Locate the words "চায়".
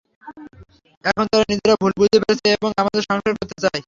3.63-3.79